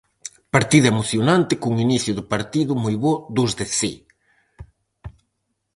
Partido 0.55 0.85
emocionante, 0.93 1.59
cun 1.61 1.75
inicio 1.87 2.11
de 2.17 2.23
partido 2.33 2.71
moi 2.83 2.95
bo 3.03 3.13
dos 3.37 3.51
de 3.59 3.65
Cee. 3.77 3.99